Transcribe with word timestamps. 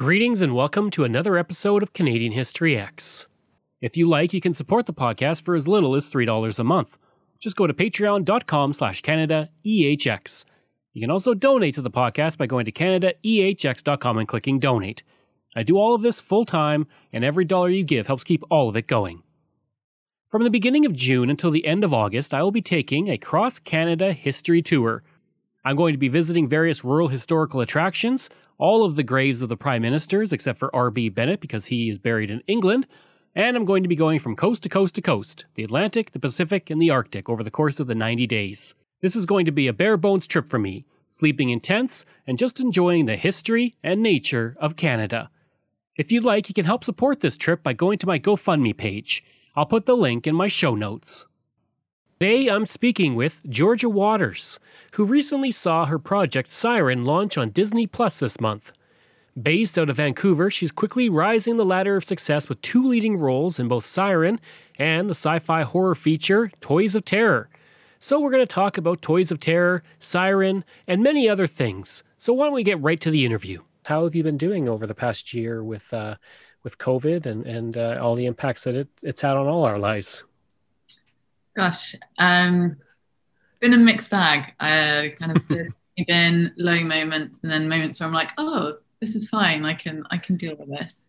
Greetings 0.00 0.40
and 0.40 0.54
welcome 0.54 0.90
to 0.92 1.04
another 1.04 1.36
episode 1.36 1.82
of 1.82 1.92
Canadian 1.92 2.32
History 2.32 2.72
Ehx. 2.72 3.26
If 3.82 3.98
you 3.98 4.08
like, 4.08 4.32
you 4.32 4.40
can 4.40 4.54
support 4.54 4.86
the 4.86 4.94
podcast 4.94 5.42
for 5.42 5.54
as 5.54 5.68
little 5.68 5.94
as 5.94 6.08
$3 6.08 6.58
a 6.58 6.64
month. 6.64 6.96
Just 7.38 7.54
go 7.54 7.66
to 7.66 7.74
patreon.com 7.74 8.72
slash 8.72 9.02
CanadaEHX. 9.02 10.46
You 10.94 11.02
can 11.02 11.10
also 11.10 11.34
donate 11.34 11.74
to 11.74 11.82
the 11.82 11.90
podcast 11.90 12.38
by 12.38 12.46
going 12.46 12.64
to 12.64 12.72
CanadaEHX.com 12.72 14.16
and 14.16 14.26
clicking 14.26 14.58
donate. 14.58 15.02
I 15.54 15.64
do 15.64 15.76
all 15.76 15.94
of 15.94 16.00
this 16.00 16.18
full 16.18 16.46
time, 16.46 16.86
and 17.12 17.22
every 17.22 17.44
dollar 17.44 17.68
you 17.68 17.84
give 17.84 18.06
helps 18.06 18.24
keep 18.24 18.42
all 18.48 18.70
of 18.70 18.76
it 18.76 18.86
going. 18.86 19.22
From 20.30 20.44
the 20.44 20.50
beginning 20.50 20.86
of 20.86 20.94
June 20.94 21.28
until 21.28 21.50
the 21.50 21.66
end 21.66 21.84
of 21.84 21.92
August, 21.92 22.32
I 22.32 22.42
will 22.42 22.52
be 22.52 22.62
taking 22.62 23.08
a 23.08 23.18
cross 23.18 23.58
Canada 23.58 24.14
history 24.14 24.62
tour. 24.62 25.02
I'm 25.62 25.76
going 25.76 25.92
to 25.92 25.98
be 25.98 26.08
visiting 26.08 26.48
various 26.48 26.82
rural 26.82 27.08
historical 27.08 27.60
attractions, 27.60 28.30
all 28.60 28.84
of 28.84 28.94
the 28.94 29.02
graves 29.02 29.42
of 29.42 29.48
the 29.48 29.56
prime 29.56 29.82
ministers 29.82 30.32
except 30.32 30.58
for 30.58 30.74
R.B. 30.74 31.08
Bennett 31.08 31.40
because 31.40 31.66
he 31.66 31.88
is 31.88 31.98
buried 31.98 32.30
in 32.30 32.42
England, 32.46 32.86
and 33.34 33.56
I'm 33.56 33.64
going 33.64 33.82
to 33.82 33.88
be 33.88 33.96
going 33.96 34.20
from 34.20 34.36
coast 34.36 34.62
to 34.64 34.68
coast 34.68 34.94
to 34.96 35.02
coast, 35.02 35.46
the 35.54 35.64
Atlantic, 35.64 36.12
the 36.12 36.20
Pacific, 36.20 36.68
and 36.68 36.80
the 36.80 36.90
Arctic 36.90 37.28
over 37.28 37.42
the 37.42 37.50
course 37.50 37.80
of 37.80 37.86
the 37.86 37.94
90 37.94 38.26
days. 38.26 38.74
This 39.00 39.16
is 39.16 39.26
going 39.26 39.46
to 39.46 39.52
be 39.52 39.66
a 39.66 39.72
bare 39.72 39.96
bones 39.96 40.26
trip 40.26 40.46
for 40.46 40.58
me, 40.58 40.84
sleeping 41.08 41.48
in 41.48 41.60
tents 41.60 42.04
and 42.26 42.38
just 42.38 42.60
enjoying 42.60 43.06
the 43.06 43.16
history 43.16 43.76
and 43.82 44.02
nature 44.02 44.56
of 44.60 44.76
Canada. 44.76 45.30
If 45.96 46.12
you'd 46.12 46.24
like, 46.24 46.48
you 46.48 46.54
can 46.54 46.66
help 46.66 46.84
support 46.84 47.20
this 47.20 47.36
trip 47.36 47.62
by 47.62 47.72
going 47.72 47.98
to 47.98 48.06
my 48.06 48.18
GoFundMe 48.18 48.76
page. 48.76 49.24
I'll 49.56 49.66
put 49.66 49.86
the 49.86 49.96
link 49.96 50.26
in 50.26 50.34
my 50.34 50.48
show 50.48 50.74
notes. 50.74 51.26
Today 52.22 52.48
I'm 52.48 52.66
speaking 52.66 53.14
with 53.14 53.48
Georgia 53.48 53.88
Waters, 53.88 54.60
who 54.92 55.06
recently 55.06 55.50
saw 55.50 55.86
her 55.86 55.98
project 55.98 56.50
Siren 56.50 57.06
launch 57.06 57.38
on 57.38 57.48
Disney 57.48 57.86
Plus 57.86 58.18
this 58.18 58.38
month. 58.38 58.72
Based 59.42 59.78
out 59.78 59.88
of 59.88 59.96
Vancouver, 59.96 60.50
she's 60.50 60.70
quickly 60.70 61.08
rising 61.08 61.56
the 61.56 61.64
ladder 61.64 61.96
of 61.96 62.04
success 62.04 62.46
with 62.46 62.60
two 62.60 62.86
leading 62.86 63.16
roles 63.16 63.58
in 63.58 63.68
both 63.68 63.86
Siren 63.86 64.38
and 64.78 65.08
the 65.08 65.14
sci 65.14 65.38
fi 65.38 65.62
horror 65.62 65.94
feature 65.94 66.50
Toys 66.60 66.94
of 66.94 67.06
Terror. 67.06 67.48
So, 67.98 68.20
we're 68.20 68.30
going 68.30 68.46
to 68.46 68.54
talk 68.54 68.76
about 68.76 69.00
Toys 69.00 69.30
of 69.30 69.40
Terror, 69.40 69.82
Siren, 69.98 70.62
and 70.86 71.02
many 71.02 71.26
other 71.26 71.46
things. 71.46 72.04
So, 72.18 72.34
why 72.34 72.44
don't 72.44 72.54
we 72.54 72.62
get 72.62 72.82
right 72.82 73.00
to 73.00 73.10
the 73.10 73.24
interview? 73.24 73.62
How 73.86 74.04
have 74.04 74.14
you 74.14 74.22
been 74.22 74.36
doing 74.36 74.68
over 74.68 74.86
the 74.86 74.94
past 74.94 75.32
year 75.32 75.64
with, 75.64 75.90
uh, 75.94 76.16
with 76.64 76.76
COVID 76.76 77.24
and, 77.24 77.46
and 77.46 77.78
uh, 77.78 77.98
all 77.98 78.14
the 78.14 78.26
impacts 78.26 78.64
that 78.64 78.76
it, 78.76 78.88
it's 79.02 79.22
had 79.22 79.38
on 79.38 79.46
all 79.46 79.64
our 79.64 79.78
lives? 79.78 80.26
Gosh, 81.60 81.94
um, 82.18 82.76
been 83.60 83.74
a 83.74 83.78
mixed 83.78 84.10
bag. 84.10 84.54
Uh, 84.58 85.14
kind 85.18 85.36
of 85.36 85.48
been 86.06 86.52
low 86.56 86.80
moments 86.80 87.40
and 87.42 87.52
then 87.52 87.68
moments 87.68 88.00
where 88.00 88.06
I'm 88.06 88.14
like, 88.14 88.30
oh, 88.38 88.76
this 89.00 89.14
is 89.14 89.28
fine. 89.28 89.64
I 89.64 89.74
can 89.74 90.04
I 90.10 90.18
can 90.18 90.36
deal 90.36 90.56
with 90.56 90.68
this. 90.68 91.08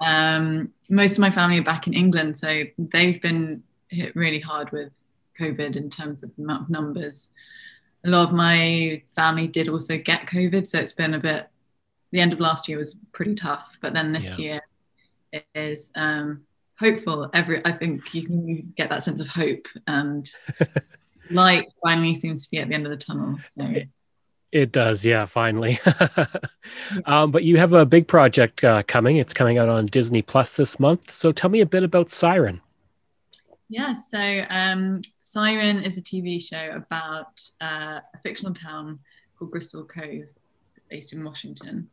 Um, 0.00 0.72
most 0.88 1.12
of 1.12 1.20
my 1.20 1.30
family 1.30 1.58
are 1.58 1.64
back 1.64 1.86
in 1.86 1.94
England, 1.94 2.36
so 2.36 2.64
they've 2.78 3.20
been 3.20 3.62
hit 3.88 4.14
really 4.16 4.40
hard 4.40 4.70
with 4.72 4.92
COVID 5.38 5.76
in 5.76 5.90
terms 5.90 6.22
of 6.22 6.34
the 6.36 6.42
amount 6.42 6.64
of 6.64 6.70
numbers. 6.70 7.30
A 8.04 8.10
lot 8.10 8.24
of 8.24 8.34
my 8.34 9.02
family 9.14 9.46
did 9.46 9.68
also 9.68 9.96
get 9.96 10.26
COVID, 10.26 10.66
so 10.66 10.78
it's 10.78 10.92
been 10.92 11.14
a 11.14 11.20
bit. 11.20 11.48
The 12.10 12.20
end 12.20 12.32
of 12.32 12.40
last 12.40 12.68
year 12.68 12.78
was 12.78 12.96
pretty 13.12 13.34
tough, 13.34 13.78
but 13.80 13.94
then 13.94 14.12
this 14.12 14.38
yeah. 14.38 14.60
year 15.32 15.44
is 15.54 15.92
um, 15.94 16.42
hopeful. 16.82 17.30
Every 17.32 17.64
I 17.64 17.72
think 17.72 18.14
you 18.14 18.26
can 18.26 18.72
get 18.76 18.90
that 18.90 19.04
sense 19.04 19.20
of 19.20 19.28
hope 19.28 19.68
and 19.86 20.30
light 21.30 21.68
finally 21.82 22.14
seems 22.14 22.44
to 22.44 22.50
be 22.50 22.58
at 22.58 22.68
the 22.68 22.74
end 22.74 22.86
of 22.86 22.90
the 22.90 22.96
tunnel. 22.96 23.38
So. 23.42 23.82
It 24.50 24.70
does, 24.70 25.02
yeah, 25.06 25.24
finally. 25.24 25.80
um, 27.06 27.30
but 27.30 27.42
you 27.42 27.56
have 27.56 27.72
a 27.72 27.86
big 27.86 28.06
project 28.06 28.62
uh, 28.62 28.82
coming. 28.82 29.16
It's 29.16 29.32
coming 29.32 29.56
out 29.56 29.70
on 29.70 29.86
Disney 29.86 30.20
Plus 30.20 30.56
this 30.56 30.78
month. 30.78 31.10
So 31.10 31.32
tell 31.32 31.48
me 31.48 31.62
a 31.62 31.66
bit 31.66 31.82
about 31.82 32.10
Siren. 32.10 32.60
Yeah, 33.70 33.94
so 33.94 34.44
um, 34.50 35.00
Siren 35.22 35.82
is 35.82 35.96
a 35.96 36.02
TV 36.02 36.38
show 36.38 36.72
about 36.76 37.40
uh, 37.62 38.00
a 38.14 38.18
fictional 38.22 38.52
town 38.52 38.98
called 39.38 39.52
Bristol 39.52 39.84
Cove, 39.84 40.28
based 40.90 41.14
in 41.14 41.24
Washington. 41.24 41.88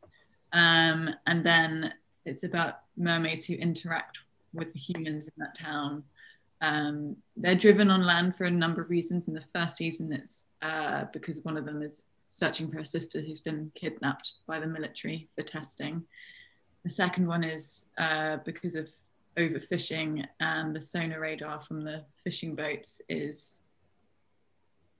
Um, 0.51 1.09
and 1.25 1.45
then 1.45 1.93
it's 2.25 2.43
about 2.43 2.79
mermaids 2.97 3.45
who 3.45 3.53
interact 3.53 4.19
with 4.53 4.71
the 4.73 4.79
humans 4.79 5.27
in 5.27 5.33
that 5.37 5.57
town. 5.57 6.03
Um, 6.61 7.15
they're 7.37 7.55
driven 7.55 7.89
on 7.89 8.05
land 8.05 8.35
for 8.35 8.43
a 8.43 8.51
number 8.51 8.81
of 8.81 8.89
reasons. 8.89 9.27
In 9.27 9.33
the 9.33 9.45
first 9.53 9.75
season, 9.77 10.11
it's 10.11 10.45
uh, 10.61 11.05
because 11.13 11.43
one 11.43 11.57
of 11.57 11.65
them 11.65 11.81
is 11.81 12.01
searching 12.27 12.69
for 12.69 12.77
her 12.77 12.83
sister 12.83 13.21
who's 13.21 13.41
been 13.41 13.71
kidnapped 13.75 14.33
by 14.45 14.59
the 14.59 14.67
military 14.67 15.27
for 15.35 15.41
testing. 15.41 16.03
The 16.83 16.89
second 16.89 17.27
one 17.27 17.43
is 17.43 17.85
uh, 17.97 18.37
because 18.45 18.75
of 18.75 18.89
overfishing, 19.37 20.25
and 20.39 20.75
the 20.75 20.81
sonar 20.81 21.21
radar 21.21 21.61
from 21.61 21.83
the 21.83 22.03
fishing 22.23 22.55
boats 22.55 23.01
is 23.09 23.57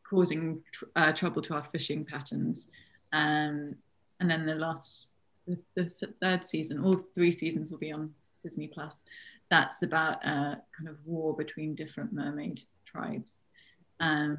causing 0.10 0.62
tr- 0.72 0.86
uh, 0.96 1.12
trouble 1.14 1.42
to 1.44 1.54
our 1.54 1.64
fishing 1.72 2.06
patterns. 2.06 2.68
Um, 3.12 3.76
and 4.20 4.30
then 4.30 4.46
the 4.46 4.56
last, 4.56 5.08
the, 5.48 5.58
the, 5.76 5.86
third 6.22 6.46
season, 6.46 6.84
all 6.84 6.96
three 6.96 7.32
seasons 7.32 7.72
will 7.72 7.80
be 7.80 7.92
on 7.92 8.12
Disney 8.44 8.68
Plus 8.68 9.04
that's 9.50 9.84
about 9.84 10.24
a 10.26 10.62
kind 10.78 10.90
of 10.90 11.00
war 11.06 11.36
between 11.36 11.76
different 11.76 12.14
mermaid 12.14 12.62
tribes. 12.86 13.44
Um, 14.00 14.38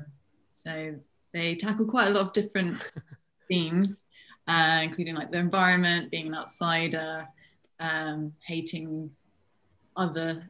so 0.52 0.94
they 1.32 1.54
tackle 1.54 1.86
quite 1.86 2.08
a 2.08 2.10
lot 2.10 2.26
of 2.26 2.32
different 2.32 2.78
themes, 3.48 4.04
uh, 4.48 4.80
including 4.82 5.14
like 5.14 5.30
the 5.30 5.38
environment, 5.38 6.10
being 6.10 6.28
an 6.28 6.34
outsider, 6.34 7.26
um, 7.78 8.32
hating 8.46 9.10
other 9.96 10.42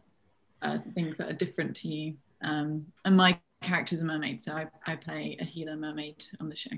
uh, 0.63 0.79
things 0.95 1.19
that 1.19 1.31
are 1.31 1.35
different 1.35 1.77
to 1.77 1.89
you. 1.89 2.15
Um, 2.43 2.87
and 3.05 3.17
my 3.17 3.39
character 3.63 3.95
is 3.95 4.03
a 4.03 4.05
mermaid, 4.05 4.43
so 4.43 4.53
I, 4.53 4.67
I 4.87 4.97
play 4.97 5.37
a 5.41 5.45
healer 5.45 5.77
mermaid 5.77 6.25
on 6.41 6.49
the 6.49 6.57
show. 6.57 6.71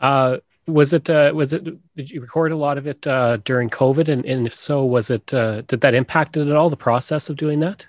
Uh, 0.00 0.38
was 0.66 0.92
it 0.92 1.08
uh, 1.08 1.32
was 1.34 1.52
it 1.52 1.64
did 1.96 2.10
you 2.10 2.20
record 2.20 2.52
a 2.52 2.56
lot 2.56 2.78
of 2.78 2.86
it 2.86 3.06
uh, 3.06 3.38
during 3.38 3.70
covid? 3.70 4.08
And, 4.08 4.24
and 4.24 4.46
if 4.46 4.54
so 4.54 4.84
was 4.84 5.10
it 5.10 5.32
uh, 5.32 5.62
did 5.62 5.80
that 5.80 5.94
impact 5.94 6.36
it 6.36 6.48
at 6.48 6.56
all 6.56 6.70
the 6.70 6.76
process 6.76 7.28
of 7.28 7.36
doing 7.36 7.60
that? 7.60 7.86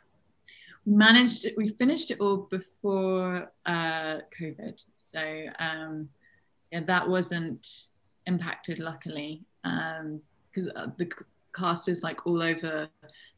We 0.86 0.94
managed 0.94 1.48
we 1.58 1.68
finished 1.68 2.12
it 2.12 2.20
all 2.20 2.48
before 2.50 3.52
uh, 3.66 4.18
covid. 4.40 4.80
So 4.98 5.46
um, 5.60 6.10
yeah 6.72 6.82
that 6.82 7.08
wasn't 7.08 7.88
impacted 8.26 8.80
luckily 8.80 9.44
because 9.64 10.70
um, 10.76 10.94
the 10.98 11.10
cast 11.56 11.90
is 11.90 12.04
like 12.04 12.28
all 12.28 12.42
over. 12.42 12.90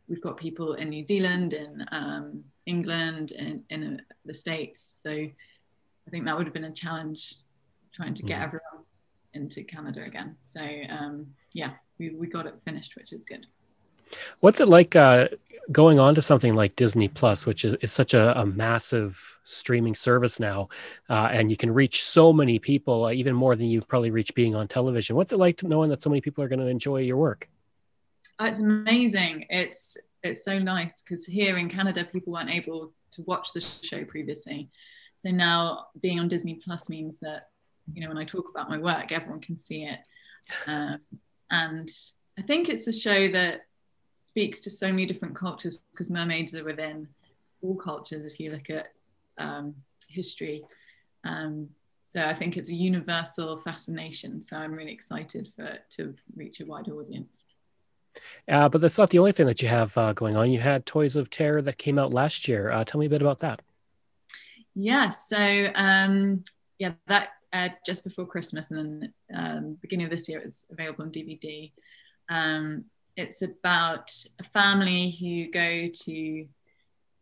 We've 0.07 0.21
got 0.21 0.38
people 0.38 0.74
in 0.74 0.89
new 0.89 1.06
zealand 1.06 1.53
in 1.53 1.85
um, 1.92 2.44
england 2.65 3.31
in, 3.31 3.63
in 3.69 4.00
uh, 4.00 4.13
the 4.25 4.33
states. 4.33 5.00
So 5.03 5.12
i 5.12 6.09
think 6.09 6.25
that 6.25 6.35
would 6.35 6.47
have 6.47 6.53
been 6.53 6.63
a 6.63 6.71
challenge 6.71 7.35
trying 7.94 8.15
to 8.15 8.24
get 8.24 8.39
mm. 8.39 8.44
everyone 8.44 8.79
into 9.39 9.63
Canada 9.63 10.03
again. 10.06 10.36
So 10.45 10.62
um, 10.89 11.27
yeah, 11.53 11.71
we, 11.97 12.12
we 12.12 12.27
got 12.27 12.45
it 12.45 12.56
finished, 12.65 12.95
which 12.95 13.13
is 13.13 13.25
good. 13.25 13.45
What's 14.39 14.59
it 14.59 14.68
like 14.68 14.95
uh, 14.95 15.27
going 15.71 16.00
on 16.00 16.15
to 16.15 16.21
something 16.21 16.53
like 16.53 16.75
Disney 16.75 17.07
Plus, 17.07 17.45
which 17.45 17.63
is, 17.63 17.75
is 17.81 17.91
such 17.91 18.13
a, 18.13 18.39
a 18.39 18.45
massive 18.45 19.39
streaming 19.44 19.95
service 19.95 20.39
now, 20.39 20.69
uh, 21.09 21.30
and 21.31 21.51
you 21.51 21.57
can 21.57 21.71
reach 21.74 22.03
so 22.03 22.33
many 22.33 22.59
people, 22.59 23.06
uh, 23.06 23.12
even 23.12 23.36
more 23.36 23.56
than 23.56 23.68
you 23.68 23.81
probably 23.81 24.12
reach 24.12 24.33
being 24.33 24.56
on 24.56 24.68
television. 24.68 25.15
What's 25.15 25.33
it 25.33 25.38
like 25.38 25.57
to 25.57 25.68
knowing 25.68 25.89
that 25.89 26.01
so 26.01 26.09
many 26.09 26.21
people 26.21 26.44
are 26.44 26.47
going 26.47 26.59
to 26.59 26.68
enjoy 26.68 27.01
your 27.01 27.18
work? 27.18 27.47
Oh, 28.39 28.45
it's 28.45 28.59
amazing. 28.59 29.45
It's 29.50 29.97
it's 30.24 30.44
so 30.44 30.59
nice 30.59 31.01
because 31.01 31.25
here 31.25 31.57
in 31.57 31.69
Canada, 31.69 32.06
people 32.12 32.33
weren't 32.33 32.50
able 32.50 32.94
to 33.12 33.21
watch 33.24 33.53
the 33.53 33.62
show 33.62 34.03
previously. 34.06 34.69
So 35.18 35.30
now 35.31 35.88
being 36.01 36.19
on 36.19 36.30
Disney 36.30 36.56
Plus 36.63 36.89
means 36.89 37.19
that 37.19 37.49
you 37.94 38.01
know 38.01 38.07
when 38.07 38.18
I 38.18 38.25
talk 38.25 38.50
about 38.50 38.69
my 38.69 38.77
work, 38.77 39.12
everyone 39.12 39.41
can 39.41 39.57
see 39.57 39.83
it, 39.83 40.00
um, 40.68 41.00
and 41.51 41.89
I 42.38 42.41
think 42.41 42.69
it's 42.69 42.88
a 42.88 42.94
show 42.94 43.27
that 43.30 43.62
speaks 44.15 44.59
to 44.62 44.69
so 44.69 44.88
many 44.88 45.06
different 45.06 45.36
cultures 45.36 45.81
because 45.91 46.09
mermaids 46.09 46.56
are 46.56 46.63
within 46.63 47.07
all 47.62 47.75
cultures 47.75 48.25
if 48.25 48.39
you 48.39 48.51
look 48.51 48.69
at 48.69 48.94
um, 49.38 49.75
history. 50.07 50.63
Um, 51.24 51.69
so 52.06 52.24
I 52.25 52.33
think 52.33 52.57
it's 52.57 52.69
a 52.69 52.74
universal 52.74 53.59
fascination. 53.59 54.42
So 54.42 54.57
I'm 54.57 54.74
really 54.74 54.92
excited 54.92 55.51
for 55.56 55.65
it 55.65 55.81
to 55.97 56.15
reach 56.35 56.59
a 56.59 56.65
wider 56.65 56.94
audience. 56.94 57.45
Uh, 58.47 58.68
but 58.68 58.81
that's 58.81 58.97
not 58.97 59.09
the 59.09 59.19
only 59.19 59.31
thing 59.31 59.45
that 59.45 59.62
you 59.62 59.69
have 59.69 59.95
uh, 59.97 60.13
going 60.13 60.35
on. 60.35 60.51
You 60.51 60.59
had 60.59 60.85
Toys 60.85 61.15
of 61.15 61.30
Terror 61.30 61.62
that 61.62 61.77
came 61.77 62.00
out 62.00 62.12
last 62.12 62.47
year. 62.47 62.71
Uh, 62.71 62.83
tell 62.83 63.00
me 63.00 63.06
a 63.06 63.09
bit 63.09 63.21
about 63.21 63.39
that. 63.39 63.62
Yeah, 64.75 65.09
so 65.09 65.68
um, 65.75 66.44
yeah, 66.77 66.94
that 67.07 67.30
uh, 67.54 67.69
just 67.86 68.04
before 68.04 68.25
Christmas, 68.25 68.72
and 68.72 68.80
then 68.80 69.13
um, 69.34 69.78
beginning 69.81 70.06
of 70.06 70.12
this 70.12 70.30
year, 70.30 70.40
it 70.40 70.46
was 70.46 70.66
available 70.72 71.04
on 71.04 71.12
DVD. 71.12 71.72
Um, 72.30 72.86
it's 73.16 73.42
about 73.42 74.12
a 74.40 74.44
family 74.44 75.12
who 75.12 75.51
go 75.51 75.90
to 76.06 76.48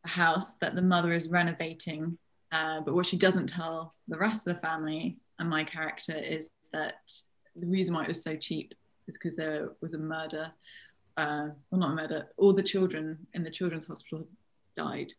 a 0.05 0.07
house 0.07 0.55
that 0.57 0.75
the 0.75 0.81
mother 0.81 1.11
is 1.13 1.29
renovating, 1.29 2.17
uh, 2.51 2.81
but 2.81 2.93
what 2.93 3.05
she 3.05 3.17
doesn't 3.17 3.47
tell 3.47 3.93
the 4.07 4.17
rest 4.17 4.47
of 4.47 4.55
the 4.55 4.61
family 4.61 5.17
and 5.39 5.49
my 5.49 5.63
character 5.63 6.15
is 6.15 6.49
that 6.73 6.95
the 7.55 7.67
reason 7.67 7.95
why 7.95 8.03
it 8.03 8.07
was 8.07 8.23
so 8.23 8.35
cheap 8.35 8.73
is 9.07 9.15
because 9.15 9.35
there 9.35 9.69
was 9.81 9.93
a 9.93 9.99
murder. 9.99 10.51
Uh, 11.15 11.49
well, 11.71 11.79
not 11.79 11.91
a 11.91 11.95
murder. 11.95 12.27
All 12.37 12.53
the 12.53 12.63
children 12.63 13.17
in 13.33 13.43
the 13.43 13.49
children's 13.49 13.87
hospital 13.87 14.27
died. 14.75 15.13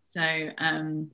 So 0.00 0.50
um, 0.58 1.10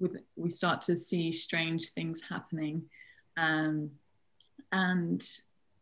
with, 0.00 0.16
we 0.36 0.50
start 0.50 0.80
to 0.82 0.96
see 0.96 1.32
strange 1.32 1.90
things 1.90 2.20
happening. 2.28 2.84
Um, 3.36 3.90
and 4.72 5.26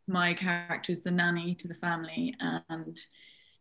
my 0.07 0.35
character 0.35 0.93
is 0.93 1.01
the 1.01 1.11
nanny 1.11 1.55
to 1.55 1.69
the 1.69 1.75
family 1.75 2.35
and 2.69 2.99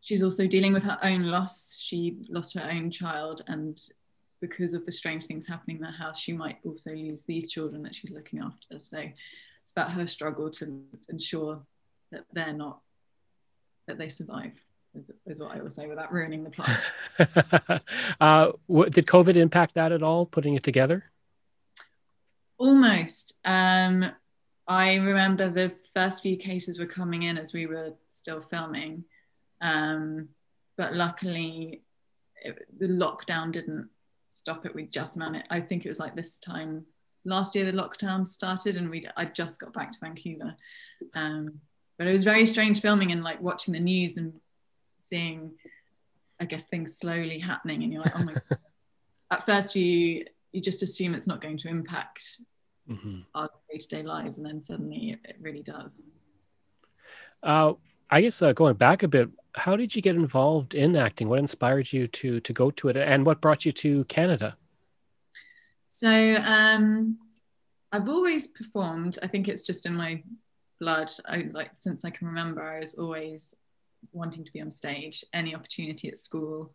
she's 0.01 0.23
also 0.23 0.47
dealing 0.47 0.73
with 0.73 0.83
her 0.83 0.97
own 1.03 1.23
loss. 1.23 1.77
She 1.79 2.17
lost 2.29 2.57
her 2.57 2.69
own 2.69 2.91
child 2.91 3.43
and 3.47 3.79
because 4.41 4.73
of 4.73 4.85
the 4.85 4.91
strange 4.91 5.25
things 5.25 5.47
happening 5.47 5.77
in 5.77 5.83
the 5.83 5.91
house 5.91 6.19
she 6.19 6.33
might 6.33 6.57
also 6.65 6.91
lose 6.91 7.23
these 7.23 7.51
children 7.51 7.83
that 7.83 7.95
she's 7.95 8.11
looking 8.11 8.39
after. 8.39 8.79
So 8.79 8.97
it's 8.97 9.71
about 9.71 9.91
her 9.91 10.07
struggle 10.07 10.49
to 10.51 10.83
ensure 11.09 11.61
that 12.11 12.25
they're 12.33 12.53
not 12.53 12.81
that 13.87 13.97
they 13.97 14.09
survive 14.09 14.53
is, 14.95 15.11
is 15.25 15.39
what 15.39 15.51
i 15.51 15.61
will 15.61 15.69
say 15.69 15.87
without 15.87 16.11
ruining 16.11 16.43
the 16.43 16.49
plot 16.49 17.81
uh, 18.21 18.51
what, 18.67 18.91
did 18.91 19.05
covid 19.05 19.35
impact 19.35 19.75
that 19.75 19.91
at 19.91 20.03
all 20.03 20.25
putting 20.25 20.53
it 20.53 20.63
together 20.63 21.05
almost 22.57 23.33
um, 23.43 24.11
I 24.71 24.95
remember 24.95 25.49
the 25.49 25.73
first 25.93 26.23
few 26.23 26.37
cases 26.37 26.79
were 26.79 26.85
coming 26.85 27.23
in 27.23 27.37
as 27.37 27.51
we 27.51 27.65
were 27.65 27.93
still 28.07 28.39
filming, 28.39 29.03
um, 29.59 30.29
but 30.77 30.95
luckily 30.95 31.81
it, 32.41 32.65
the 32.79 32.87
lockdown 32.87 33.51
didn't 33.51 33.89
stop 34.29 34.65
it. 34.65 34.73
We 34.73 34.85
just 34.85 35.17
managed. 35.17 35.47
I 35.49 35.59
think 35.59 35.85
it 35.85 35.89
was 35.89 35.99
like 35.99 36.15
this 36.15 36.37
time 36.37 36.85
last 37.25 37.53
year 37.53 37.65
the 37.65 37.77
lockdown 37.77 38.25
started, 38.25 38.77
and 38.77 38.89
we 38.89 39.05
I 39.17 39.25
just 39.25 39.59
got 39.59 39.73
back 39.73 39.91
to 39.91 39.99
Vancouver. 39.99 40.55
Um, 41.15 41.59
but 41.97 42.07
it 42.07 42.13
was 42.13 42.23
very 42.23 42.45
strange 42.45 42.79
filming 42.79 43.11
and 43.11 43.23
like 43.23 43.41
watching 43.41 43.73
the 43.73 43.79
news 43.81 44.15
and 44.15 44.33
seeing, 45.11 45.51
I 46.39 46.45
guess, 46.45 46.65
things 46.65 46.97
slowly 46.97 47.39
happening, 47.39 47.83
and 47.83 47.91
you're 47.91 48.03
like, 48.03 48.15
oh 48.19 48.23
my 48.23 48.33
god. 48.33 48.59
At 49.31 49.47
first, 49.47 49.75
you 49.75 50.25
you 50.51 50.61
just 50.61 50.83
assume 50.83 51.13
it's 51.13 51.27
not 51.27 51.41
going 51.41 51.57
to 51.59 51.69
impact 51.69 52.37
mm-hmm. 52.89 53.19
our 53.35 53.49
day-to-day 53.71 54.03
lives 54.03 54.37
and 54.37 54.45
then 54.45 54.61
suddenly 54.61 55.11
it, 55.11 55.19
it 55.23 55.37
really 55.39 55.63
does. 55.63 56.03
Uh, 57.41 57.73
i 58.09 58.21
guess 58.21 58.41
uh, 58.41 58.51
going 58.51 58.75
back 58.75 59.01
a 59.01 59.07
bit 59.07 59.29
how 59.55 59.75
did 59.75 59.95
you 59.95 60.01
get 60.01 60.15
involved 60.15 60.75
in 60.75 60.95
acting? 60.95 61.27
What 61.27 61.39
inspired 61.39 61.91
you 61.91 62.07
to 62.07 62.39
to 62.39 62.53
go 62.53 62.69
to 62.71 62.87
it 62.87 62.95
and 62.97 63.25
what 63.25 63.41
brought 63.41 63.65
you 63.65 63.71
to 63.83 64.05
canada? 64.05 64.55
So 65.87 66.09
um, 66.09 67.17
i've 67.91 68.07
always 68.07 68.47
performed. 68.47 69.19
I 69.21 69.27
think 69.27 69.47
it's 69.47 69.63
just 69.63 69.85
in 69.85 69.95
my 69.95 70.23
blood. 70.79 71.11
I 71.25 71.49
like 71.51 71.71
since 71.77 72.05
i 72.05 72.09
can 72.09 72.27
remember 72.27 72.63
i 72.63 72.79
was 72.79 72.95
always 72.95 73.53
wanting 74.11 74.43
to 74.43 74.51
be 74.51 74.61
on 74.61 74.71
stage 74.71 75.23
any 75.33 75.55
opportunity 75.55 76.09
at 76.09 76.17
school 76.17 76.73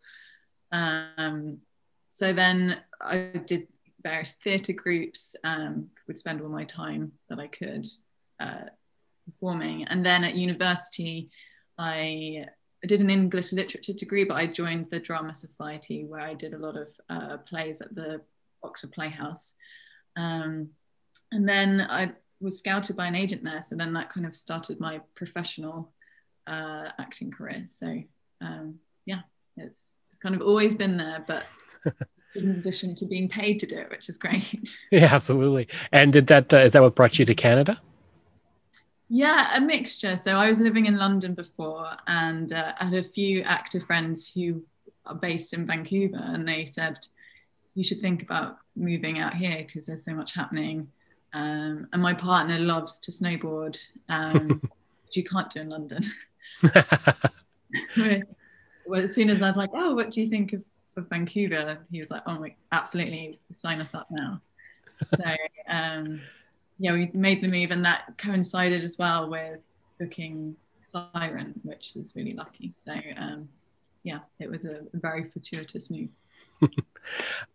um, 0.71 1.57
so 2.09 2.33
then 2.33 2.77
i 3.01 3.17
did 3.45 3.67
various 4.07 4.33
theatre 4.33 4.73
groups, 4.73 5.35
um, 5.43 5.87
would 6.07 6.19
spend 6.19 6.41
all 6.41 6.49
my 6.49 6.63
time 6.63 7.11
that 7.29 7.39
I 7.39 7.47
could 7.47 7.87
uh, 8.39 8.69
performing. 9.25 9.85
And 9.85 10.05
then 10.05 10.23
at 10.23 10.35
university, 10.35 11.29
I, 11.77 12.45
did 12.85 13.01
an 13.01 13.09
English 13.09 13.51
literature 13.51 13.91
degree, 13.91 14.23
but 14.23 14.37
I 14.37 14.47
joined 14.47 14.87
the 14.91 14.99
Drama 14.99 15.33
Society 15.33 16.05
where 16.05 16.21
I 16.21 16.35
did 16.35 16.53
a 16.53 16.59
lot 16.59 16.77
of 16.77 16.87
uh, 17.09 17.37
plays 17.37 17.81
at 17.81 17.93
the 17.93 18.21
Oxford 18.63 18.93
Playhouse. 18.93 19.55
Um, 20.15 20.69
and 21.31 21.49
then 21.49 21.81
I 21.89 22.13
was 22.39 22.59
scouted 22.59 22.95
by 22.95 23.07
an 23.07 23.15
agent 23.15 23.43
there. 23.43 23.61
So 23.61 23.75
then 23.75 23.93
that 23.93 24.11
kind 24.11 24.25
of 24.25 24.35
started 24.35 24.79
my 24.79 25.01
professional 25.15 25.91
uh, 26.47 26.89
acting 26.99 27.31
career. 27.31 27.63
So 27.67 28.01
um, 28.41 28.75
yeah, 29.05 29.21
it's, 29.55 29.85
it's 30.09 30.19
kind 30.19 30.35
of 30.35 30.41
always 30.41 30.75
been 30.75 30.97
there, 30.97 31.23
but 31.27 31.45
in 32.35 32.53
position 32.53 32.95
to 32.95 33.05
being 33.05 33.29
paid 33.29 33.59
to 33.59 33.65
do 33.65 33.77
it, 33.77 33.89
which 33.89 34.09
is 34.09 34.17
great. 34.17 34.53
Yeah, 34.91 35.09
absolutely. 35.11 35.67
And 35.91 36.13
did 36.13 36.27
that 36.27 36.53
uh, 36.53 36.57
is 36.57 36.73
that 36.73 36.81
what 36.81 36.95
brought 36.95 37.19
you 37.19 37.25
to 37.25 37.35
Canada? 37.35 37.79
Yeah, 39.09 39.55
a 39.55 39.61
mixture. 39.61 40.17
So 40.17 40.35
I 40.35 40.49
was 40.49 40.59
living 40.59 40.85
in 40.85 40.97
London 40.97 41.33
before, 41.33 41.91
and 42.07 42.51
uh, 42.51 42.73
I 42.79 42.85
had 42.85 42.93
a 42.93 43.03
few 43.03 43.41
actor 43.43 43.79
friends 43.79 44.29
who 44.29 44.63
are 45.05 45.15
based 45.15 45.53
in 45.53 45.65
Vancouver, 45.65 46.21
and 46.21 46.47
they 46.47 46.65
said 46.65 46.99
you 47.73 47.83
should 47.83 48.01
think 48.01 48.21
about 48.21 48.57
moving 48.75 49.19
out 49.19 49.35
here 49.35 49.63
because 49.65 49.85
there's 49.85 50.03
so 50.03 50.13
much 50.13 50.33
happening. 50.33 50.89
Um, 51.33 51.87
and 51.93 52.01
my 52.01 52.13
partner 52.13 52.57
loves 52.57 52.99
to 52.99 53.11
snowboard, 53.11 53.77
um, 54.09 54.61
which 55.05 55.15
you 55.15 55.23
can't 55.23 55.49
do 55.49 55.61
in 55.61 55.69
London. 55.69 56.03
well, 58.85 59.01
as 59.01 59.13
soon 59.13 59.29
as 59.29 59.41
I 59.41 59.47
was 59.47 59.57
like, 59.57 59.69
"Oh, 59.73 59.93
what 59.95 60.11
do 60.11 60.21
you 60.21 60.29
think 60.29 60.53
of 60.53 60.63
of 60.97 61.07
Vancouver, 61.09 61.77
he 61.91 61.99
was 61.99 62.11
like, 62.11 62.23
"Oh, 62.25 62.39
my, 62.39 62.55
absolutely, 62.71 63.39
sign 63.51 63.79
us 63.79 63.95
up 63.95 64.07
now." 64.11 64.41
so 65.15 65.35
um, 65.69 66.19
yeah, 66.79 66.93
we 66.93 67.09
made 67.13 67.41
the 67.41 67.47
move, 67.47 67.71
and 67.71 67.85
that 67.85 68.17
coincided 68.17 68.83
as 68.83 68.97
well 68.97 69.29
with 69.29 69.59
booking 69.99 70.55
Siren, 70.83 71.53
which 71.63 71.95
is 71.95 72.13
really 72.15 72.33
lucky. 72.33 72.73
So 72.75 72.93
um, 73.17 73.47
yeah, 74.03 74.19
it 74.39 74.49
was 74.49 74.65
a 74.65 74.81
very 74.93 75.29
fortuitous 75.29 75.89
move. 75.89 76.09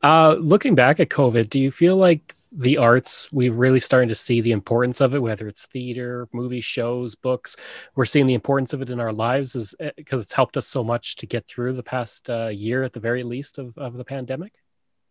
uh, 0.03 0.37
looking 0.39 0.75
back 0.75 1.01
at 1.01 1.09
COVID, 1.09 1.49
do 1.49 1.61
you 1.61 1.71
feel 1.71 1.97
like 1.97 2.35
the 2.53 2.79
arts, 2.79 3.33
we're 3.33 3.53
really 3.53 3.81
starting 3.81 4.09
to 4.09 4.15
see 4.15 4.41
the 4.41 4.53
importance 4.53 5.01
of 5.01 5.15
it, 5.15 5.23
whether 5.23 5.49
it's 5.49 5.67
theater, 5.67 6.29
movie 6.33 6.61
shows, 6.61 7.15
books, 7.15 7.57
we're 7.95 8.05
seeing 8.05 8.27
the 8.27 8.35
importance 8.35 8.73
of 8.73 8.83
it 8.83 8.91
in 8.91 9.01
our 9.01 9.13
lives 9.13 9.55
is 9.57 9.75
because 9.97 10.21
eh, 10.21 10.23
it's 10.23 10.33
helped 10.33 10.57
us 10.57 10.67
so 10.67 10.85
much 10.85 11.17
to 11.17 11.27
get 11.27 11.47
through 11.47 11.73
the 11.73 11.83
past 11.83 12.29
uh, 12.29 12.49
year 12.49 12.83
at 12.83 12.93
the 12.93 13.01
very 13.01 13.23
least 13.23 13.59
of, 13.59 13.77
of 13.79 13.95
the 13.95 14.05
pandemic? 14.05 14.55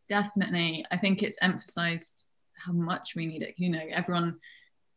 Definitely. 0.07 0.85
I 0.91 0.97
think 0.97 1.23
it's 1.23 1.39
emphasized 1.41 2.13
how 2.53 2.73
much 2.73 3.15
we 3.15 3.25
need 3.25 3.41
it. 3.41 3.55
You 3.57 3.69
know, 3.69 3.81
everyone 3.89 4.37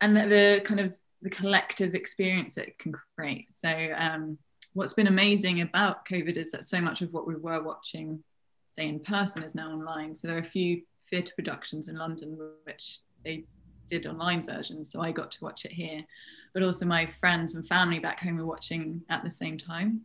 and 0.00 0.16
the, 0.16 0.26
the 0.26 0.60
kind 0.64 0.80
of 0.80 0.96
the 1.22 1.30
collective 1.30 1.94
experience 1.94 2.58
it 2.58 2.78
can 2.78 2.92
create. 3.16 3.46
So 3.54 3.92
um, 3.96 4.38
what's 4.74 4.92
been 4.92 5.06
amazing 5.06 5.62
about 5.62 6.04
COVID 6.06 6.36
is 6.36 6.50
that 6.52 6.64
so 6.64 6.80
much 6.80 7.00
of 7.00 7.12
what 7.14 7.26
we 7.26 7.34
were 7.36 7.62
watching 7.62 8.22
say 8.74 8.88
in 8.88 8.98
person 8.98 9.42
is 9.42 9.54
now 9.54 9.70
online. 9.70 10.14
So 10.14 10.26
there 10.26 10.36
are 10.36 10.40
a 10.40 10.44
few 10.44 10.82
theatre 11.08 11.34
productions 11.36 11.88
in 11.88 11.96
London 11.96 12.36
which 12.64 13.00
they 13.24 13.44
did 13.90 14.06
online 14.06 14.44
versions. 14.44 14.90
So 14.90 15.00
I 15.00 15.12
got 15.12 15.30
to 15.32 15.44
watch 15.44 15.64
it 15.64 15.72
here, 15.72 16.02
but 16.52 16.62
also 16.62 16.84
my 16.86 17.06
friends 17.20 17.54
and 17.54 17.66
family 17.66 18.00
back 18.00 18.20
home 18.20 18.36
were 18.36 18.46
watching 18.46 19.02
at 19.10 19.22
the 19.22 19.30
same 19.30 19.58
time. 19.58 20.00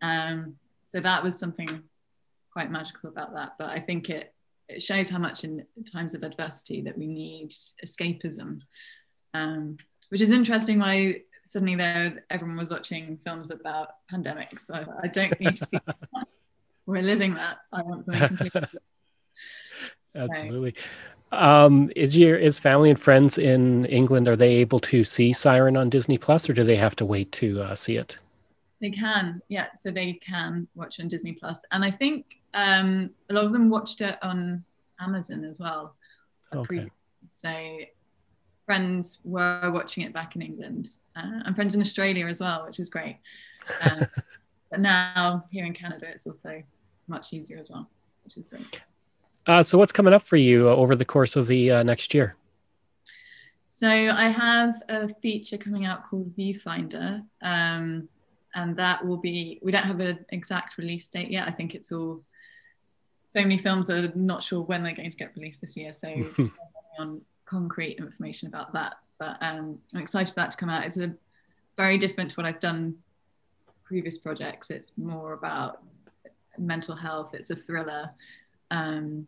Um, 0.00 0.54
so 0.84 1.00
that 1.00 1.22
was 1.22 1.38
something 1.38 1.82
quite 2.52 2.70
magical 2.70 3.10
about 3.10 3.34
that. 3.34 3.54
But 3.58 3.70
I 3.70 3.80
think 3.80 4.10
it 4.10 4.30
it 4.66 4.82
shows 4.82 5.10
how 5.10 5.18
much 5.18 5.44
in 5.44 5.66
times 5.92 6.14
of 6.14 6.22
adversity 6.22 6.80
that 6.82 6.96
we 6.96 7.06
need 7.06 7.52
escapism, 7.84 8.62
um, 9.34 9.76
which 10.08 10.22
is 10.22 10.30
interesting. 10.30 10.78
Why 10.78 11.20
suddenly 11.46 11.74
there 11.74 12.24
everyone 12.30 12.56
was 12.56 12.70
watching 12.70 13.18
films 13.24 13.50
about 13.50 13.88
pandemics. 14.10 14.70
I, 14.70 14.86
I 15.02 15.08
don't 15.08 15.38
need 15.40 15.56
to 15.56 15.66
see. 15.66 15.78
We're 16.86 17.02
living 17.02 17.34
that. 17.34 17.58
I 17.72 17.82
want 17.82 18.04
something. 18.06 18.50
Absolutely. 20.14 20.74
Um, 21.32 21.90
is 21.96 22.16
your 22.16 22.36
is 22.36 22.58
family 22.58 22.90
and 22.90 23.00
friends 23.00 23.38
in 23.38 23.86
England? 23.86 24.28
Are 24.28 24.36
they 24.36 24.54
able 24.56 24.78
to 24.80 25.02
see 25.02 25.32
Siren 25.32 25.76
on 25.76 25.88
Disney 25.88 26.18
Plus, 26.18 26.48
or 26.48 26.52
do 26.52 26.62
they 26.62 26.76
have 26.76 26.94
to 26.96 27.04
wait 27.04 27.32
to 27.32 27.62
uh, 27.62 27.74
see 27.74 27.96
it? 27.96 28.18
They 28.80 28.90
can, 28.90 29.42
yeah. 29.48 29.68
So 29.74 29.90
they 29.90 30.14
can 30.14 30.68
watch 30.74 31.00
on 31.00 31.08
Disney 31.08 31.32
Plus, 31.32 31.64
and 31.72 31.84
I 31.84 31.90
think 31.90 32.38
um, 32.52 33.10
a 33.30 33.34
lot 33.34 33.44
of 33.44 33.52
them 33.52 33.68
watched 33.70 34.00
it 34.00 34.16
on 34.22 34.64
Amazon 35.00 35.44
as 35.44 35.58
well. 35.58 35.96
Okay. 36.54 36.88
So 37.28 37.78
friends 38.66 39.18
were 39.24 39.70
watching 39.72 40.04
it 40.04 40.12
back 40.12 40.36
in 40.36 40.42
England, 40.42 40.90
uh, 41.16 41.40
and 41.44 41.54
friends 41.56 41.74
in 41.74 41.80
Australia 41.80 42.26
as 42.26 42.40
well, 42.40 42.64
which 42.66 42.78
was 42.78 42.88
great. 42.88 43.18
Um, 43.82 44.06
but 44.70 44.80
now 44.80 45.44
here 45.50 45.64
in 45.64 45.72
Canada, 45.72 46.06
it's 46.08 46.26
also 46.26 46.62
much 47.08 47.32
easier 47.32 47.58
as 47.58 47.70
well, 47.70 47.88
which 48.24 48.36
is 48.36 48.46
great. 48.46 48.80
Uh, 49.46 49.62
so, 49.62 49.76
what's 49.76 49.92
coming 49.92 50.14
up 50.14 50.22
for 50.22 50.36
you 50.36 50.68
uh, 50.68 50.72
over 50.74 50.96
the 50.96 51.04
course 51.04 51.36
of 51.36 51.46
the 51.46 51.70
uh, 51.70 51.82
next 51.82 52.14
year? 52.14 52.36
So, 53.68 53.88
I 53.88 54.28
have 54.28 54.82
a 54.88 55.08
feature 55.20 55.58
coming 55.58 55.84
out 55.84 56.04
called 56.04 56.34
Viewfinder, 56.36 57.22
um, 57.42 58.08
and 58.54 58.76
that 58.76 59.04
will 59.04 59.18
be, 59.18 59.58
we 59.62 59.72
don't 59.72 59.82
have 59.82 60.00
an 60.00 60.24
exact 60.30 60.78
release 60.78 61.08
date 61.08 61.30
yet. 61.30 61.46
I 61.46 61.50
think 61.50 61.74
it's 61.74 61.92
all, 61.92 62.22
so 63.28 63.40
many 63.40 63.58
films 63.58 63.90
are 63.90 64.12
not 64.14 64.42
sure 64.42 64.62
when 64.62 64.82
they're 64.82 64.94
going 64.94 65.10
to 65.10 65.16
get 65.16 65.36
released 65.36 65.60
this 65.60 65.76
year. 65.76 65.92
So, 65.92 66.08
on 66.98 67.20
concrete 67.44 67.98
information 67.98 68.48
about 68.48 68.72
that. 68.72 68.94
But 69.18 69.36
um, 69.40 69.78
I'm 69.94 70.00
excited 70.00 70.30
for 70.34 70.40
that 70.40 70.52
to 70.52 70.56
come 70.56 70.68
out. 70.68 70.84
It's 70.84 70.96
a 70.96 71.12
very 71.76 71.98
different 71.98 72.30
to 72.32 72.36
what 72.36 72.46
I've 72.46 72.60
done 72.60 72.96
previous 73.84 74.18
projects. 74.18 74.70
It's 74.70 74.92
more 74.96 75.32
about 75.32 75.82
mental 76.58 76.96
health. 76.96 77.34
It's 77.34 77.50
a 77.50 77.56
thriller. 77.56 78.10
Um, 78.70 79.26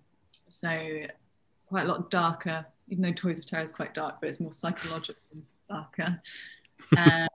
so 0.49 1.06
quite 1.66 1.87
a 1.87 1.88
lot 1.88 2.11
darker, 2.11 2.64
even 2.88 3.02
though 3.02 3.12
Toys 3.12 3.38
of 3.38 3.47
Terror 3.47 3.62
is 3.62 3.73
quite 3.73 3.95
dark, 3.95 4.21
but 4.21 4.28
it's 4.28 4.40
more 4.40 4.52
psychological 4.52 5.23
darker. 5.68 6.21
Um, 6.97 7.26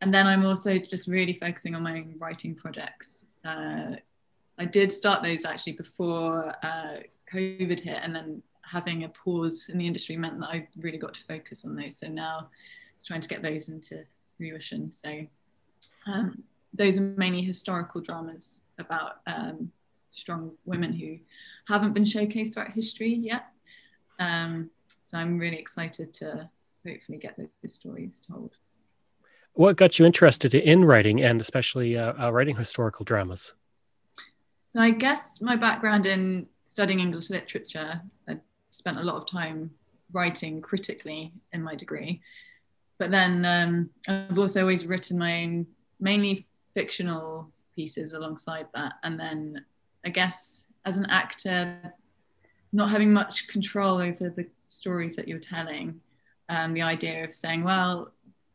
and 0.00 0.12
then 0.12 0.26
I'm 0.26 0.44
also 0.44 0.78
just 0.78 1.06
really 1.06 1.34
focusing 1.34 1.74
on 1.74 1.82
my 1.82 1.98
own 1.98 2.14
writing 2.18 2.54
projects. 2.54 3.24
Uh, 3.44 3.96
I 4.58 4.64
did 4.64 4.90
start 4.90 5.22
those 5.22 5.44
actually 5.44 5.74
before 5.74 6.54
uh, 6.62 6.96
COVID 7.32 7.80
hit, 7.80 7.98
and 8.02 8.14
then 8.14 8.42
having 8.62 9.04
a 9.04 9.08
pause 9.10 9.66
in 9.68 9.78
the 9.78 9.86
industry 9.86 10.16
meant 10.16 10.40
that 10.40 10.48
I 10.48 10.66
really 10.78 10.98
got 10.98 11.14
to 11.14 11.24
focus 11.24 11.64
on 11.64 11.76
those. 11.76 11.98
So 11.98 12.08
now 12.08 12.48
it's 12.96 13.06
trying 13.06 13.20
to 13.20 13.28
get 13.28 13.42
those 13.42 13.68
into 13.68 14.02
fruition. 14.36 14.90
So 14.90 15.26
um, 16.06 16.42
those 16.72 16.98
are 16.98 17.14
mainly 17.16 17.42
historical 17.42 18.00
dramas 18.00 18.62
about 18.78 19.16
um, 19.26 19.70
strong 20.10 20.52
women 20.64 20.92
who 20.92 21.18
haven't 21.66 21.92
been 21.92 22.04
showcased 22.04 22.54
throughout 22.54 22.70
history 22.70 23.12
yet. 23.14 23.46
Um, 24.18 24.70
so 25.02 25.18
I'm 25.18 25.38
really 25.38 25.58
excited 25.58 26.14
to 26.14 26.48
hopefully 26.86 27.18
get 27.18 27.36
those 27.36 27.74
stories 27.74 28.20
told. 28.20 28.52
What 29.54 29.76
got 29.76 29.98
you 29.98 30.04
interested 30.06 30.54
in 30.54 30.84
writing 30.84 31.22
and 31.22 31.40
especially 31.40 31.96
uh, 31.96 32.12
uh, 32.20 32.32
writing 32.32 32.56
historical 32.56 33.04
dramas? 33.04 33.54
So 34.66 34.80
I 34.80 34.90
guess 34.90 35.40
my 35.40 35.54
background 35.54 36.06
in 36.06 36.48
studying 36.64 37.00
English 37.00 37.30
literature, 37.30 38.00
I 38.28 38.38
spent 38.70 38.98
a 38.98 39.02
lot 39.02 39.16
of 39.16 39.26
time 39.26 39.70
writing 40.12 40.60
critically 40.60 41.32
in 41.52 41.62
my 41.62 41.74
degree. 41.76 42.20
But 42.98 43.10
then 43.10 43.44
um, 43.44 43.90
I've 44.08 44.38
also 44.38 44.60
always 44.62 44.86
written 44.86 45.18
my 45.18 45.42
own, 45.42 45.66
mainly 46.00 46.46
fictional 46.74 47.50
pieces 47.74 48.12
alongside 48.12 48.66
that. 48.74 48.94
And 49.02 49.18
then 49.18 49.64
I 50.04 50.10
guess 50.10 50.68
as 50.84 50.98
an 50.98 51.06
actor, 51.06 51.94
not 52.72 52.90
having 52.90 53.12
much 53.12 53.48
control 53.48 53.98
over 53.98 54.30
the 54.30 54.46
stories 54.66 55.16
that 55.16 55.28
you're 55.28 55.38
telling, 55.38 56.00
um, 56.48 56.74
the 56.74 56.82
idea 56.82 57.24
of 57.24 57.34
saying, 57.34 57.64
well, 57.64 58.12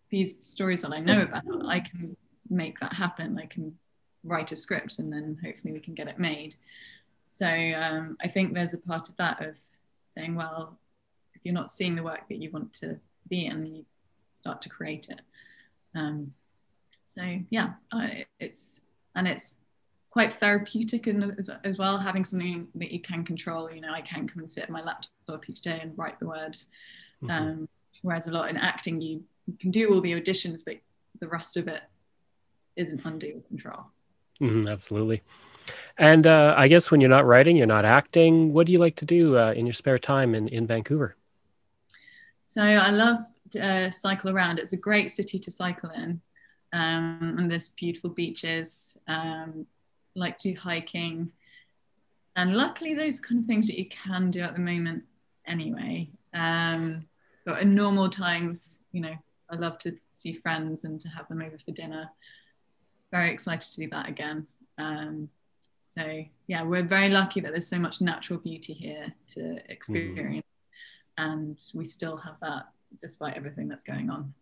these 0.09 0.43
stories 0.45 0.81
that 0.81 0.91
I 0.91 0.99
know 0.99 1.21
about, 1.21 1.43
I 1.65 1.79
can 1.79 2.15
make 2.49 2.79
that 2.79 2.93
happen. 2.93 3.39
I 3.39 3.45
can 3.45 3.77
write 4.23 4.51
a 4.51 4.55
script 4.55 4.99
and 4.99 5.11
then 5.11 5.37
hopefully 5.43 5.73
we 5.73 5.79
can 5.79 5.93
get 5.93 6.07
it 6.07 6.19
made. 6.19 6.55
So 7.27 7.47
um, 7.47 8.17
I 8.21 8.27
think 8.27 8.53
there's 8.53 8.73
a 8.73 8.77
part 8.77 9.09
of 9.09 9.15
that 9.17 9.41
of 9.41 9.57
saying, 10.07 10.35
well, 10.35 10.77
if 11.33 11.45
you're 11.45 11.53
not 11.53 11.69
seeing 11.69 11.95
the 11.95 12.03
work 12.03 12.27
that 12.27 12.41
you 12.41 12.51
want 12.51 12.73
to 12.75 12.99
be 13.29 13.45
in, 13.45 13.65
you 13.65 13.85
start 14.31 14.61
to 14.63 14.69
create 14.69 15.07
it. 15.09 15.21
Um, 15.95 16.33
so 17.07 17.39
yeah, 17.49 17.73
I, 17.91 18.25
it's 18.39 18.81
and 19.15 19.27
it's 19.27 19.57
quite 20.09 20.39
therapeutic 20.39 21.07
and 21.07 21.35
as, 21.37 21.49
as, 21.63 21.77
well 21.77 21.97
having 21.97 22.25
something 22.25 22.67
that 22.75 22.91
you 22.91 22.99
can 22.99 23.23
control 23.23 23.71
you 23.71 23.81
know 23.81 23.93
i 23.93 24.01
can 24.01 24.27
come 24.27 24.39
and 24.39 24.51
sit 24.51 24.63
at 24.63 24.69
my 24.69 24.81
laptop 24.81 25.47
each 25.49 25.61
day 25.61 25.79
and 25.81 25.97
write 25.97 26.19
the 26.19 26.27
words. 26.27 26.67
Mm-hmm. 27.21 27.31
um, 27.31 27.69
whereas 28.01 28.27
a 28.27 28.31
lot 28.31 28.49
in 28.49 28.55
acting 28.55 29.01
you, 29.01 29.23
you, 29.45 29.53
can 29.59 29.71
do 29.71 29.93
all 29.93 30.01
the 30.01 30.13
auditions 30.13 30.61
but 30.65 30.77
the 31.19 31.27
rest 31.27 31.57
of 31.57 31.67
it 31.67 31.81
isn't 32.77 33.05
under 33.05 33.25
your 33.25 33.41
control. 33.41 33.87
Mm-hmm, 34.41 34.69
absolutely. 34.69 35.21
And 35.97 36.25
uh, 36.25 36.55
i 36.57 36.67
guess 36.67 36.89
when 36.89 37.01
you're 37.01 37.09
not 37.09 37.25
writing 37.25 37.57
you're 37.57 37.67
not 37.67 37.85
acting 37.85 38.53
what 38.53 38.65
do 38.67 38.73
you 38.73 38.79
like 38.79 38.95
to 38.97 39.05
do 39.05 39.37
uh, 39.37 39.51
in 39.51 39.65
your 39.65 39.73
spare 39.73 39.99
time 39.99 40.33
in, 40.33 40.47
in 40.47 40.65
vancouver? 40.65 41.15
So 42.43 42.61
i 42.61 42.89
love 42.89 43.19
uh, 43.55 43.89
cycle 43.89 44.29
around. 44.29 44.59
It's 44.59 44.73
a 44.73 44.77
great 44.77 45.11
city 45.11 45.39
to 45.39 45.51
cycle 45.51 45.89
in 45.91 46.21
um, 46.73 47.35
and 47.37 47.49
there's 47.49 47.69
beautiful 47.69 48.09
beaches 48.09 48.97
um, 49.07 49.65
like 50.15 50.37
to 50.39 50.53
hiking. 50.53 51.31
And 52.35 52.55
luckily, 52.55 52.93
those 52.93 53.19
kind 53.19 53.41
of 53.41 53.47
things 53.47 53.67
that 53.67 53.77
you 53.77 53.87
can 53.89 54.31
do 54.31 54.41
at 54.41 54.53
the 54.53 54.59
moment 54.59 55.03
anyway. 55.47 56.09
Um, 56.33 57.05
but 57.45 57.61
in 57.61 57.73
normal 57.73 58.09
times, 58.09 58.79
you 58.91 59.01
know, 59.01 59.15
I 59.49 59.55
love 59.55 59.79
to 59.79 59.95
see 60.09 60.33
friends 60.33 60.85
and 60.85 60.99
to 61.01 61.09
have 61.09 61.27
them 61.27 61.41
over 61.41 61.57
for 61.57 61.71
dinner. 61.71 62.09
Very 63.11 63.31
excited 63.31 63.71
to 63.71 63.81
do 63.81 63.89
that 63.89 64.07
again. 64.07 64.45
Um, 64.77 65.29
so 65.81 66.23
yeah, 66.47 66.63
we're 66.63 66.83
very 66.83 67.09
lucky 67.09 67.41
that 67.41 67.51
there's 67.51 67.67
so 67.67 67.79
much 67.79 67.99
natural 67.99 68.37
beauty 68.39 68.73
here 68.73 69.11
to 69.29 69.57
experience, 69.69 70.45
mm. 70.45 71.23
and 71.23 71.59
we 71.73 71.83
still 71.83 72.15
have 72.17 72.35
that 72.41 72.67
despite 73.01 73.35
everything 73.35 73.67
that's 73.67 73.83
going 73.83 74.11
on. 74.11 74.33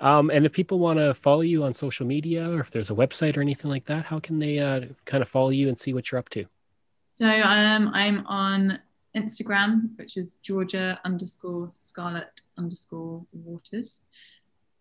Um, 0.00 0.30
and 0.30 0.44
if 0.44 0.52
people 0.52 0.78
want 0.78 0.98
to 0.98 1.14
follow 1.14 1.42
you 1.42 1.64
on 1.64 1.72
social 1.72 2.06
media 2.06 2.50
or 2.50 2.60
if 2.60 2.70
there's 2.70 2.90
a 2.90 2.94
website 2.94 3.36
or 3.36 3.40
anything 3.40 3.70
like 3.70 3.84
that, 3.86 4.04
how 4.04 4.18
can 4.18 4.38
they 4.38 4.58
uh, 4.58 4.82
kind 5.04 5.22
of 5.22 5.28
follow 5.28 5.50
you 5.50 5.68
and 5.68 5.78
see 5.78 5.94
what 5.94 6.10
you're 6.10 6.18
up 6.18 6.28
to? 6.30 6.46
So 7.06 7.28
um, 7.28 7.90
I'm 7.92 8.26
on 8.26 8.78
Instagram, 9.16 9.96
which 9.96 10.16
is 10.16 10.36
Georgia 10.42 10.98
underscore 11.04 11.70
Scarlet 11.74 12.40
underscore 12.56 13.24
Waters. 13.32 14.00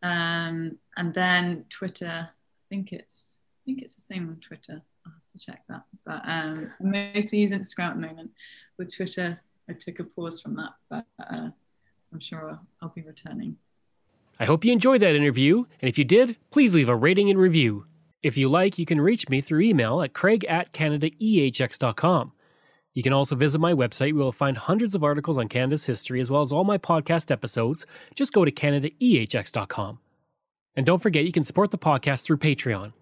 Um, 0.03 0.77
and 0.97 1.13
then 1.13 1.65
Twitter, 1.69 2.29
I 2.29 2.65
think 2.69 2.93
it's 2.93 3.37
I 3.39 3.61
think 3.65 3.81
it's 3.81 3.95
the 3.95 4.01
same 4.01 4.29
on 4.29 4.37
Twitter. 4.37 4.81
I'll 5.05 5.11
have 5.13 5.39
to 5.39 5.45
check 5.45 5.63
that. 5.69 5.83
But 6.05 6.21
um, 6.25 6.71
I 6.79 7.13
mostly 7.13 7.39
use 7.39 7.51
Instagram 7.51 7.89
at 7.89 7.95
the 7.95 8.07
moment. 8.07 8.31
With 8.77 8.95
Twitter, 8.95 9.39
I 9.69 9.73
took 9.73 9.99
a 9.99 10.03
pause 10.03 10.41
from 10.41 10.55
that, 10.55 10.71
but 10.89 11.05
uh, 11.19 11.49
I'm 12.11 12.19
sure 12.19 12.49
I'll, 12.49 12.65
I'll 12.81 12.89
be 12.89 13.01
returning. 13.01 13.57
I 14.41 14.45
hope 14.45 14.65
you 14.65 14.71
enjoyed 14.71 15.01
that 15.01 15.15
interview, 15.15 15.65
and 15.79 15.87
if 15.87 15.99
you 15.99 16.03
did, 16.03 16.35
please 16.49 16.73
leave 16.73 16.89
a 16.89 16.95
rating 16.95 17.29
and 17.29 17.37
review. 17.37 17.85
If 18.23 18.39
you 18.39 18.49
like, 18.49 18.79
you 18.79 18.87
can 18.87 18.99
reach 18.99 19.29
me 19.29 19.39
through 19.39 19.61
email 19.61 20.01
at 20.01 20.15
craig 20.15 20.43
at 20.45 20.73
canadaehx.com. 20.73 22.31
You 22.95 23.03
can 23.03 23.13
also 23.13 23.35
visit 23.35 23.61
my 23.61 23.73
website 23.73 24.13
where 24.13 24.23
you'll 24.23 24.31
find 24.31 24.57
hundreds 24.57 24.95
of 24.95 25.03
articles 25.03 25.37
on 25.37 25.47
Canada's 25.47 25.85
history 25.85 26.19
as 26.19 26.31
well 26.31 26.41
as 26.41 26.51
all 26.51 26.63
my 26.63 26.79
podcast 26.79 27.29
episodes. 27.29 27.85
Just 28.15 28.33
go 28.33 28.43
to 28.43 28.51
canadaehx.com. 28.51 29.99
And 30.75 30.85
don't 30.87 31.03
forget, 31.03 31.23
you 31.23 31.31
can 31.31 31.43
support 31.43 31.69
the 31.69 31.77
podcast 31.77 32.23
through 32.23 32.37
Patreon. 32.37 32.93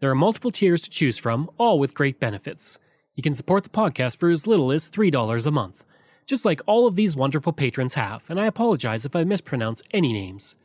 There 0.00 0.10
are 0.10 0.16
multiple 0.16 0.50
tiers 0.50 0.82
to 0.82 0.90
choose 0.90 1.16
from, 1.16 1.48
all 1.58 1.78
with 1.78 1.94
great 1.94 2.18
benefits. 2.18 2.76
You 3.14 3.22
can 3.22 3.34
support 3.34 3.62
the 3.62 3.70
podcast 3.70 4.18
for 4.18 4.30
as 4.30 4.48
little 4.48 4.72
as 4.72 4.90
$3 4.90 5.46
a 5.46 5.50
month, 5.52 5.84
just 6.26 6.44
like 6.44 6.60
all 6.66 6.88
of 6.88 6.96
these 6.96 7.14
wonderful 7.14 7.52
patrons 7.52 7.94
have, 7.94 8.28
and 8.28 8.40
I 8.40 8.46
apologize 8.46 9.04
if 9.04 9.14
I 9.14 9.22
mispronounce 9.22 9.80
any 9.92 10.12
names. 10.12 10.56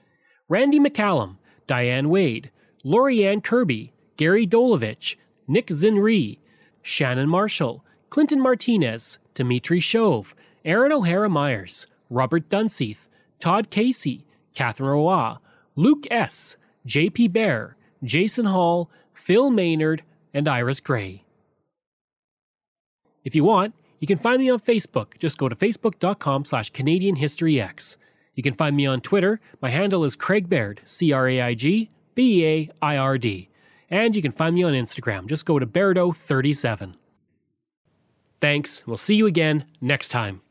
Randy 0.50 0.79
McCallum, 0.79 1.38
Diane 1.67 2.09
Wade, 2.09 2.51
Laurie 2.83 3.19
Lorianne 3.19 3.43
Kirby, 3.43 3.93
Gary 4.17 4.45
Dolovich, 4.45 5.15
Nick 5.47 5.67
Zinri, 5.67 6.39
Shannon 6.81 7.29
Marshall, 7.29 7.83
Clinton 8.09 8.41
Martinez, 8.41 9.19
Dimitri 9.33 9.79
Shove, 9.79 10.35
Aaron 10.65 10.91
O'Hara 10.91 11.29
Myers, 11.29 11.88
Robert 12.09 12.50
Dunseith, 12.50 13.07
Todd 13.39 13.69
Casey, 13.69 14.25
Catherine 14.53 14.89
Roy, 14.89 15.35
Luke 15.75 16.05
S., 16.12 16.57
J.P. 16.85 17.29
Bear, 17.29 17.77
Jason 18.03 18.45
Hall, 18.45 18.89
Phil 19.13 19.50
Maynard, 19.50 20.03
and 20.33 20.47
Iris 20.47 20.79
Gray. 20.79 21.23
If 23.23 23.35
you 23.35 23.43
want, 23.43 23.73
you 24.00 24.07
can 24.07 24.17
find 24.17 24.41
me 24.41 24.50
on 24.50 24.59
Facebook. 24.59 25.17
Just 25.17 25.38
go 25.38 25.47
to 25.47 25.55
facebook.com 25.55 26.45
slash 26.45 26.69
Canadian 26.71 27.15
History 27.15 27.53
Ehx. 27.53 27.95
You 28.35 28.43
can 28.43 28.53
find 28.53 28.75
me 28.75 28.85
on 28.85 29.01
Twitter. 29.01 29.39
My 29.61 29.69
handle 29.69 30.03
is 30.03 30.15
Craig 30.15 30.49
Baird, 30.49 30.81
C 30.85 31.11
R 31.11 31.27
A 31.27 31.41
I 31.41 31.53
G 31.53 31.89
B 32.15 32.45
A 32.45 32.69
I 32.81 32.97
R 32.97 33.17
D. 33.17 33.49
And 33.89 34.15
you 34.15 34.21
can 34.21 34.31
find 34.31 34.55
me 34.55 34.63
on 34.63 34.73
Instagram. 34.73 35.27
Just 35.27 35.45
go 35.45 35.59
to 35.59 35.67
Bairdo37. 35.67 36.95
Thanks. 38.39 38.85
We'll 38.85 38.97
see 38.97 39.15
you 39.15 39.25
again 39.25 39.65
next 39.79 40.09
time. 40.09 40.42